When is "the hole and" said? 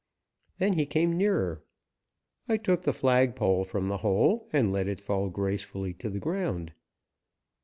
3.87-4.73